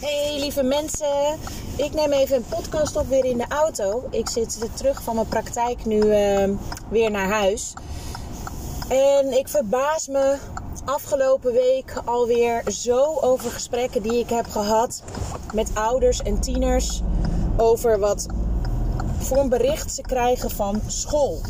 [0.00, 1.38] Hey lieve mensen,
[1.76, 4.08] ik neem even een podcast op weer in de auto.
[4.10, 6.48] Ik zit terug van mijn praktijk nu uh,
[6.88, 7.72] weer naar huis.
[8.88, 10.36] En ik verbaas me
[10.84, 15.02] afgelopen week alweer zo over gesprekken die ik heb gehad
[15.52, 17.02] met ouders en tieners
[17.56, 18.26] over wat
[19.18, 21.40] voor een bericht ze krijgen van school.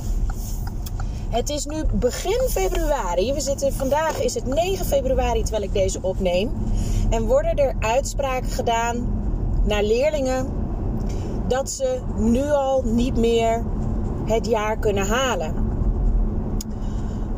[1.29, 3.33] Het is nu begin februari.
[3.33, 6.51] We zitten, vandaag is het 9 februari terwijl ik deze opneem.
[7.11, 9.09] En worden er uitspraken gedaan
[9.65, 10.47] naar leerlingen
[11.49, 13.65] dat ze nu al niet meer
[14.25, 15.55] het jaar kunnen halen.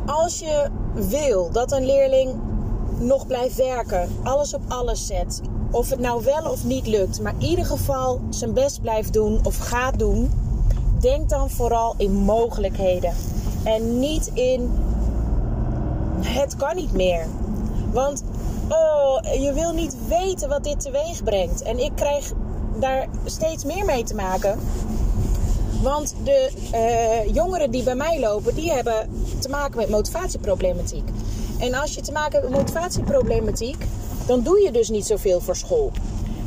[0.05, 2.35] Als je wil dat een leerling
[2.99, 7.33] nog blijft werken, alles op alles zet, of het nou wel of niet lukt, maar
[7.37, 10.31] in ieder geval zijn best blijft doen of gaat doen,
[10.99, 13.13] denk dan vooral in mogelijkheden
[13.63, 14.71] en niet in
[16.21, 17.25] het kan niet meer.
[17.91, 18.23] Want
[18.69, 21.61] oh, je wil niet weten wat dit teweeg brengt.
[21.61, 22.31] En ik krijg
[22.79, 24.59] daar steeds meer mee te maken.
[25.81, 31.09] Want de uh, jongeren die bij mij lopen, die hebben te maken met motivatieproblematiek.
[31.59, 33.85] En als je te maken hebt met motivatieproblematiek,
[34.25, 35.91] dan doe je dus niet zoveel voor school.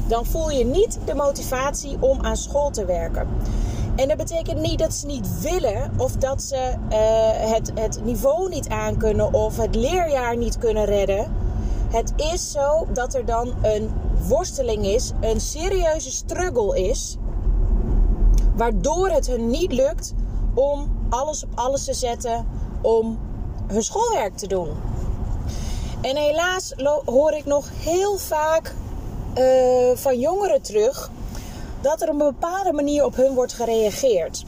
[0.09, 3.29] Dan voel je niet de motivatie om aan school te werken.
[3.97, 8.49] En dat betekent niet dat ze niet willen of dat ze uh, het, het niveau
[8.49, 11.42] niet aankunnen of het leerjaar niet kunnen redden.
[11.93, 13.91] Het is zo dat er dan een
[14.29, 17.17] worsteling is, een serieuze struggle is,
[18.57, 20.15] waardoor het hun niet lukt
[20.55, 22.47] om alles op alles te zetten
[22.83, 23.19] om
[23.67, 24.69] hun schoolwerk te doen.
[26.01, 28.75] En helaas hoor ik nog heel vaak
[29.39, 29.45] uh,
[29.95, 31.11] van jongeren terug
[31.81, 34.45] dat er op een bepaalde manier op hun wordt gereageerd.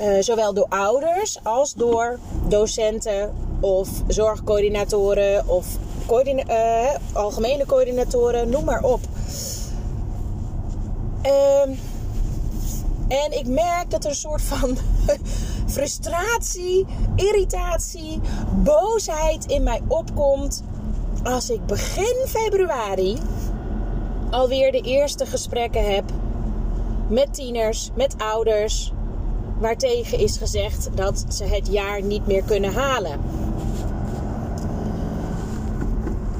[0.00, 5.66] Uh, zowel door ouders als door docenten of zorgcoördinatoren of
[6.10, 9.00] uh, algemene coördinatoren, noem maar op.
[11.26, 11.62] Uh,
[13.08, 14.76] en ik merk dat er een soort van
[15.74, 18.20] frustratie, irritatie,
[18.62, 20.62] boosheid in mij opkomt
[21.22, 23.18] als ik begin februari
[24.30, 26.04] alweer de eerste gesprekken heb
[27.08, 28.92] met tieners, met ouders,
[29.58, 33.20] waartegen is gezegd dat ze het jaar niet meer kunnen halen.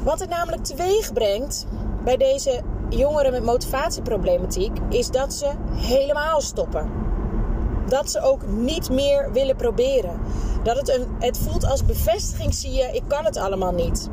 [0.05, 1.67] Wat het namelijk teweeg brengt
[2.05, 6.91] bij deze jongeren met motivatieproblematiek is dat ze helemaal stoppen.
[7.89, 10.21] Dat ze ook niet meer willen proberen.
[10.63, 14.11] Dat het, een, het voelt als bevestiging, zie je, ik kan het allemaal niet.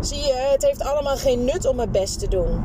[0.00, 2.64] Zie je, het heeft allemaal geen nut om mijn best te doen.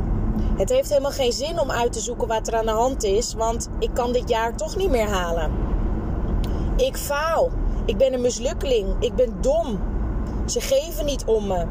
[0.57, 3.33] Het heeft helemaal geen zin om uit te zoeken wat er aan de hand is,
[3.33, 5.51] want ik kan dit jaar toch niet meer halen.
[6.75, 7.51] Ik faal.
[7.85, 8.95] Ik ben een mislukkeling.
[8.99, 9.79] Ik ben dom.
[10.45, 11.65] Ze geven niet om me.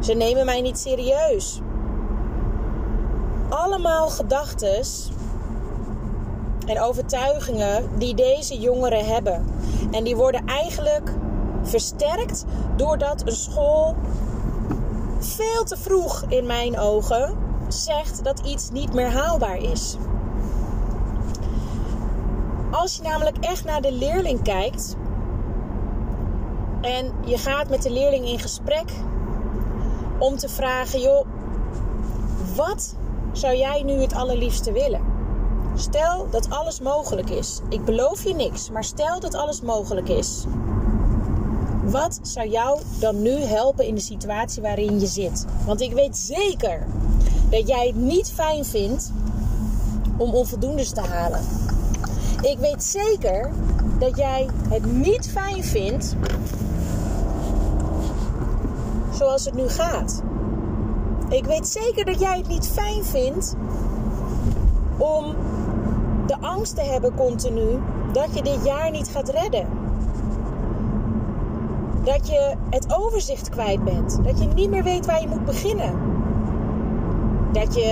[0.00, 1.60] Ze nemen mij niet serieus.
[3.48, 4.84] Allemaal gedachten
[6.66, 9.46] en overtuigingen die deze jongeren hebben.
[9.90, 11.10] En die worden eigenlijk
[11.62, 12.44] versterkt
[12.76, 13.96] doordat een school
[15.18, 17.36] veel te vroeg in mijn ogen
[17.68, 19.96] zegt dat iets niet meer haalbaar is.
[22.70, 24.96] Als je namelijk echt naar de leerling kijkt
[26.80, 28.90] en je gaat met de leerling in gesprek
[30.18, 31.26] om te vragen: joh,
[32.56, 32.94] wat
[33.32, 35.00] zou jij nu het allerliefste willen?
[35.76, 37.60] Stel dat alles mogelijk is.
[37.68, 40.44] Ik beloof je niks, maar stel dat alles mogelijk is.
[41.84, 45.44] Wat zou jou dan nu helpen in de situatie waarin je zit?
[45.66, 46.86] Want ik weet zeker
[47.50, 49.12] dat jij het niet fijn vindt
[50.16, 51.40] om onvoldoendes te halen.
[52.40, 53.50] Ik weet zeker
[53.98, 56.16] dat jij het niet fijn vindt
[59.28, 60.22] zoals het nu gaat.
[61.28, 63.56] Ik weet zeker dat jij het niet fijn vindt
[64.96, 65.34] om
[66.26, 67.78] de angst te hebben continu
[68.12, 69.66] dat je dit jaar niet gaat redden.
[72.04, 74.24] Dat je het overzicht kwijt bent.
[74.24, 75.92] Dat je niet meer weet waar je moet beginnen.
[77.52, 77.86] Dat je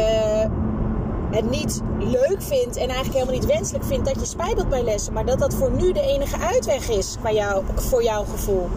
[1.30, 5.12] het niet leuk vindt en eigenlijk helemaal niet wenselijk vindt dat je spijbelt bij lessen.
[5.12, 8.68] Maar dat dat voor nu de enige uitweg is voor, jou, voor jouw gevoel.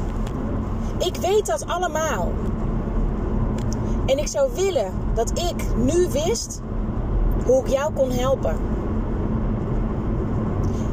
[0.99, 2.31] Ik weet dat allemaal.
[4.05, 6.61] En ik zou willen dat ik nu wist
[7.45, 8.55] hoe ik jou kon helpen.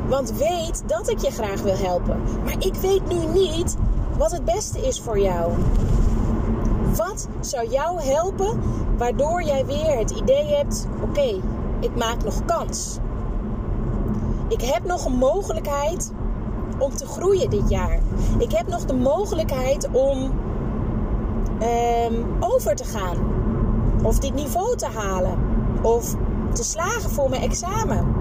[0.09, 2.21] Want weet dat ik je graag wil helpen.
[2.45, 3.77] Maar ik weet nu niet
[4.19, 5.53] wat het beste is voor jou.
[6.97, 8.61] Wat zou jou helpen
[8.97, 11.41] waardoor jij weer het idee hebt: oké,
[11.81, 12.99] ik maak nog kans.
[14.49, 16.13] Ik heb nog een mogelijkheid
[16.79, 17.99] om te groeien dit jaar.
[18.39, 20.33] Ik heb nog de mogelijkheid om
[21.63, 23.17] um, over te gaan.
[24.03, 25.39] Of dit niveau te halen.
[25.83, 26.15] Of
[26.53, 28.15] te slagen voor mijn examen.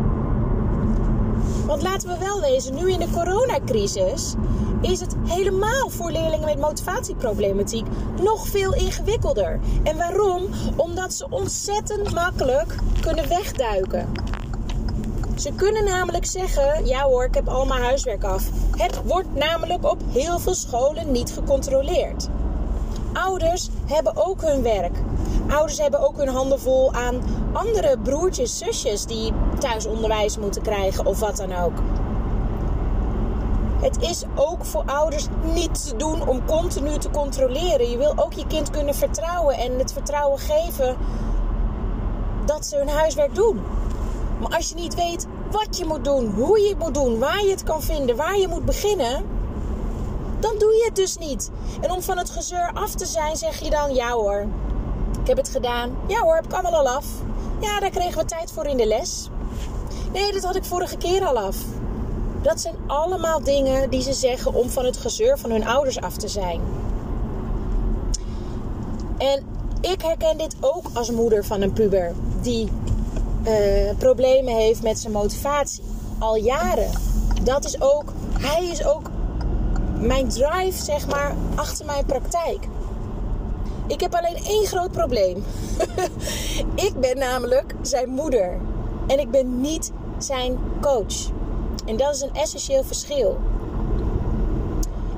[1.66, 4.36] Want laten we wel wezen, nu in de coronacrisis
[4.82, 7.86] is het helemaal voor leerlingen met motivatieproblematiek
[8.22, 9.60] nog veel ingewikkelder.
[9.84, 10.44] En waarom?
[10.76, 14.10] Omdat ze ontzettend makkelijk kunnen wegduiken.
[15.36, 18.44] Ze kunnen namelijk zeggen: Ja hoor, ik heb al mijn huiswerk af.
[18.78, 22.28] Het wordt namelijk op heel veel scholen niet gecontroleerd.
[23.14, 24.98] Ouders hebben ook hun werk.
[25.50, 27.22] Ouders hebben ook hun handen vol aan
[27.54, 31.74] andere broertjes, zusjes die thuisonderwijs moeten krijgen of wat dan ook.
[33.82, 37.90] Het is ook voor ouders niet te doen om continu te controleren.
[37.90, 40.98] Je wil ook je kind kunnen vertrouwen en het vertrouwen geven
[42.46, 43.62] dat ze hun huiswerk doen.
[44.46, 47.44] Maar als je niet weet wat je moet doen, hoe je het moet doen, waar
[47.44, 49.26] je het kan vinden, waar je moet beginnen,
[50.40, 51.52] dan doe je het dus niet.
[51.82, 54.46] En om van het gezeur af te zijn, zeg je dan: Ja hoor,
[55.22, 55.98] ik heb het gedaan.
[56.08, 57.06] Ja hoor, heb ik allemaal al af.
[57.60, 59.30] Ja, daar kregen we tijd voor in de les.
[60.14, 61.58] Nee, dat had ik vorige keer al af.
[62.42, 66.18] Dat zijn allemaal dingen die ze zeggen om van het gezeur van hun ouders af
[66.18, 66.62] te zijn.
[69.18, 69.44] En
[69.82, 72.70] ik herken dit ook als moeder van een puber die
[73.98, 75.84] problemen heeft met zijn motivatie.
[76.20, 76.90] Al jaren.
[77.44, 79.10] Dat is ook, hij is ook
[80.00, 82.68] mijn drive, zeg maar, achter mijn praktijk.
[83.88, 85.44] Ik heb alleen één groot probleem.
[86.88, 88.58] ik ben namelijk zijn moeder.
[89.08, 91.30] En ik ben niet zijn coach.
[91.86, 93.38] En dat is een essentieel verschil.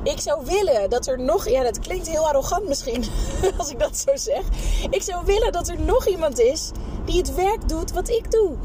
[0.03, 3.03] Ik zou willen dat er nog, ja, dat klinkt heel arrogant misschien
[3.57, 4.41] als ik dat zo zeg.
[4.89, 6.71] Ik zou willen dat er nog iemand is
[7.07, 8.55] die het werk doet wat ik doe.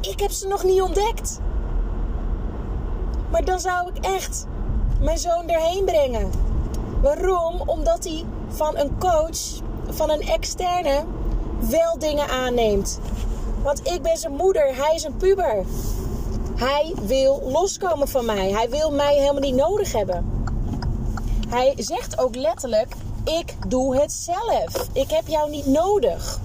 [0.00, 1.40] Ik heb ze nog niet ontdekt.
[3.30, 4.46] Maar dan zou ik echt
[5.00, 6.30] mijn zoon erheen brengen.
[7.02, 7.60] Waarom?
[7.66, 11.04] Omdat hij van een coach, van een externe,
[11.70, 13.00] wel dingen aanneemt.
[13.62, 15.64] Want ik ben zijn moeder, hij is een puber.
[16.54, 18.50] Hij wil loskomen van mij.
[18.50, 20.46] Hij wil mij helemaal niet nodig hebben.
[21.48, 22.94] Hij zegt ook letterlijk:
[23.24, 24.88] Ik doe het zelf.
[24.92, 26.40] Ik heb jou niet nodig.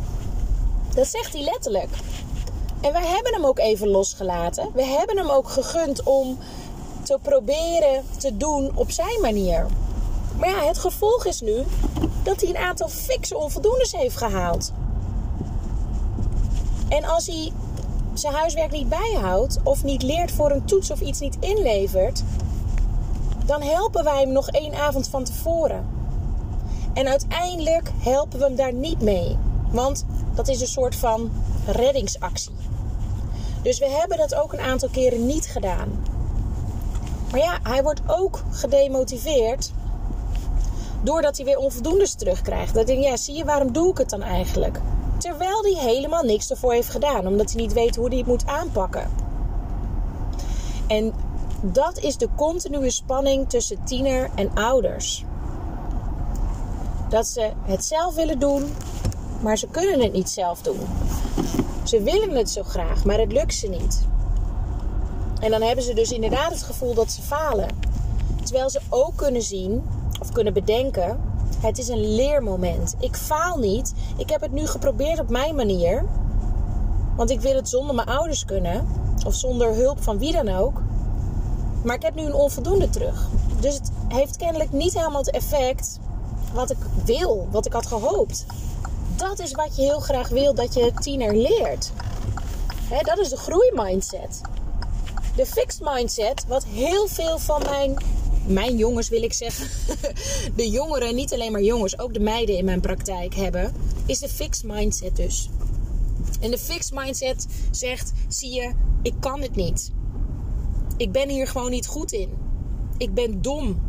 [1.00, 1.90] Dat zegt hij letterlijk.
[2.81, 4.69] En wij hebben hem ook even losgelaten.
[4.74, 6.38] We hebben hem ook gegund om
[7.04, 9.66] te proberen te doen op zijn manier.
[10.38, 11.63] Maar ja, het gevolg is nu
[12.24, 14.74] dat hij een aantal fikse onvoldoendes heeft gehaald.
[16.90, 17.51] En als hij
[18.13, 22.24] zijn huiswerk niet bijhoudt of niet leert voor een toets of iets niet inlevert,
[23.46, 25.88] dan helpen wij hem nog één avond van tevoren.
[26.94, 29.38] En uiteindelijk helpen we hem daar niet mee,
[29.72, 30.06] want
[30.39, 31.31] dat is een soort van
[31.65, 32.51] reddingsactie.
[33.62, 36.06] Dus we hebben dat ook een aantal keren niet gedaan.
[37.31, 39.71] Maar ja, hij wordt ook gedemotiveerd
[41.01, 42.74] doordat hij weer onvoldoendes terugkrijgt.
[42.74, 44.80] Dat denk ja, zie je, waarom doe ik het dan eigenlijk?
[45.18, 48.47] Terwijl hij helemaal niks ervoor heeft gedaan, omdat hij niet weet hoe hij het moet
[48.47, 49.12] aanpakken.
[50.88, 51.13] En
[51.62, 55.25] dat is de continue spanning tussen tiener en ouders.
[57.09, 58.71] Dat ze het zelf willen doen,
[59.41, 60.80] maar ze kunnen het niet zelf doen.
[61.83, 64.07] Ze willen het zo graag, maar het lukt ze niet.
[65.39, 67.68] En dan hebben ze dus inderdaad het gevoel dat ze falen.
[68.44, 69.83] Terwijl ze ook kunnen zien
[70.21, 71.19] of kunnen bedenken:
[71.59, 72.95] het is een leermoment.
[73.00, 73.94] Ik faal niet.
[74.18, 76.05] Ik heb het nu geprobeerd op mijn manier.
[77.15, 78.88] Want ik wil het zonder mijn ouders kunnen.
[79.25, 80.81] Of zonder hulp van wie dan ook.
[81.84, 83.27] Maar ik heb nu een onvoldoende terug.
[83.60, 86.00] Dus het heeft kennelijk niet helemaal het effect
[86.53, 88.46] wat ik wil, wat ik had gehoopt.
[89.20, 91.92] Dat is wat je heel graag wil dat je tiener leert.
[93.02, 94.42] dat is de groeimindset.
[95.36, 97.98] De fixed mindset, wat heel veel van mijn
[98.46, 99.68] mijn jongens wil ik zeggen,
[100.56, 103.74] de jongeren, niet alleen maar jongens, ook de meiden in mijn praktijk hebben,
[104.06, 105.50] is de fixed mindset dus.
[106.40, 108.72] En de fixed mindset zegt, zie je,
[109.02, 109.92] ik kan het niet.
[110.98, 112.30] Ik ben hier gewoon niet goed in.
[112.98, 113.82] Ik ben dom.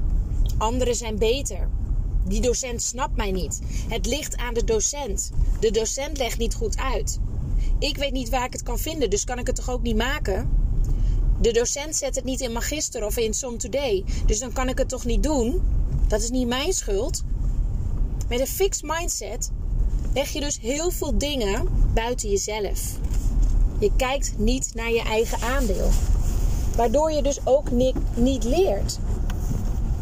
[0.59, 1.69] Anderen zijn beter.
[2.25, 3.61] Die docent snapt mij niet.
[3.89, 5.31] Het ligt aan de docent.
[5.61, 7.19] De docent legt niet goed uit.
[7.79, 9.97] Ik weet niet waar ik het kan vinden, dus kan ik het toch ook niet
[9.97, 10.50] maken?
[11.41, 14.05] De docent zet het niet in Magister of in Som Today.
[14.27, 15.62] Dus dan kan ik het toch niet doen?
[16.09, 17.23] Dat is niet mijn schuld.
[18.29, 19.50] Met een fixed mindset
[20.15, 22.99] leg je dus heel veel dingen buiten jezelf.
[23.79, 25.91] Je kijkt niet naar je eigen aandeel.
[26.77, 28.99] Waardoor je dus ook niet, niet leert.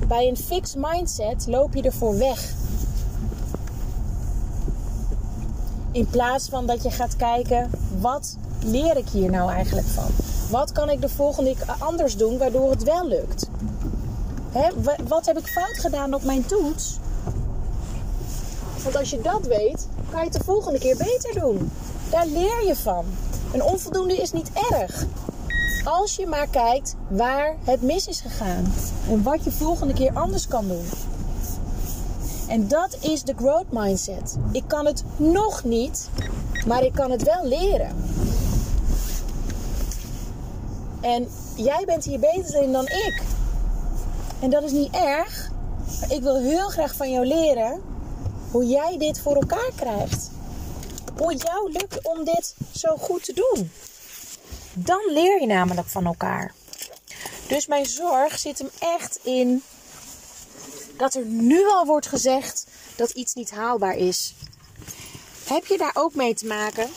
[0.07, 2.53] Bij een fixed mindset loop je ervoor weg.
[5.93, 10.11] In plaats van dat je gaat kijken, wat leer ik hier nou eigenlijk van?
[10.51, 13.49] Wat kan ik de volgende keer anders doen waardoor het wel lukt?
[14.51, 14.69] Hè,
[15.09, 16.99] wat heb ik fout gedaan op mijn toets?
[18.83, 21.71] Want als je dat weet, kan je het de volgende keer beter doen.
[22.11, 23.05] Daar leer je van.
[23.53, 25.07] Een onvoldoende is niet erg.
[25.91, 28.73] Als je maar kijkt waar het mis is gegaan.
[29.09, 30.87] En wat je volgende keer anders kan doen.
[32.49, 34.37] En dat is de growth mindset.
[34.53, 36.09] Ik kan het nog niet,
[36.67, 37.97] maar ik kan het wel leren.
[41.01, 43.23] En jij bent hier beter in dan ik.
[44.41, 45.51] En dat is niet erg.
[46.01, 47.81] Maar ik wil heel graag van jou leren
[48.51, 50.31] hoe jij dit voor elkaar krijgt.
[51.17, 53.71] Hoe het jou lukt om dit zo goed te doen.
[54.85, 56.55] Dan leer je namelijk van elkaar.
[57.49, 59.63] Dus mijn zorg zit hem echt in
[60.97, 62.67] dat er nu al wordt gezegd
[62.97, 64.35] dat iets niet haalbaar is.
[65.45, 66.89] Heb je daar ook mee te maken?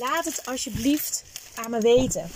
[0.00, 2.30] Laat het alsjeblieft aan me weten.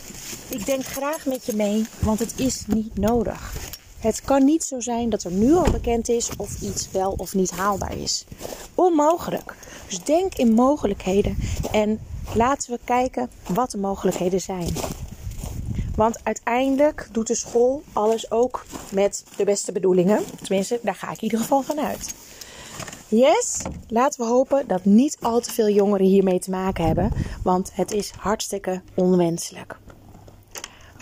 [0.48, 3.52] Ik denk graag met je mee, want het is niet nodig.
[3.98, 7.34] Het kan niet zo zijn dat er nu al bekend is of iets wel of
[7.34, 8.24] niet haalbaar is.
[8.74, 9.54] Onmogelijk.
[9.88, 11.38] Dus denk in mogelijkheden
[11.72, 12.00] en
[12.34, 14.72] laten we kijken wat de mogelijkheden zijn.
[15.94, 20.24] Want uiteindelijk doet de school alles ook met de beste bedoelingen.
[20.42, 22.14] Tenminste, daar ga ik in ieder geval van uit.
[23.08, 27.12] Yes, laten we hopen dat niet al te veel jongeren hiermee te maken hebben,
[27.42, 29.76] want het is hartstikke onwenselijk.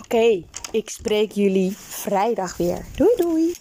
[0.03, 2.85] Oké, ik spreek jullie vrijdag weer.
[2.95, 3.55] Doei doei!